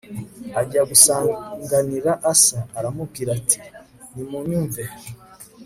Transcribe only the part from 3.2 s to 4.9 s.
ati Nimunyumve